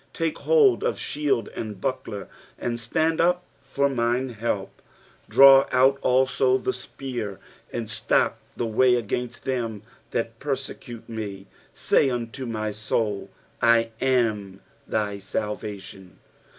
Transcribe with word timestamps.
2 0.13 0.25
Take 0.29 0.37
hold 0.39 0.83
of 0.83 0.97
shield 0.97 1.47
and 1.49 1.79
buckler, 1.79 2.27
and 2.57 2.79
stand 2.79 3.21
up 3.21 3.43
for 3.61 3.87
mine 3.87 4.29
help. 4.29 4.81
3 5.27 5.35
Draw 5.35 5.67
out 5.71 5.99
also 6.01 6.57
the 6.57 6.73
spear, 6.73 7.39
and 7.71 7.87
stop 7.87 8.39
the 8.57 8.65
way 8.65 8.95
against 8.95 9.43
them 9.43 9.83
that 10.09 10.39
persecute 10.39 11.07
me: 11.07 11.45
say 11.75 12.09
unto 12.09 12.47
my 12.47 12.71
soul, 12.71 13.29
I 13.61 13.91
am 14.01 14.61
thy 14.87 15.19
salvation. 15.19 16.17